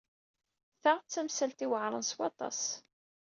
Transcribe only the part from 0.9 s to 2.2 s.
d tamsalt iweɛṛen s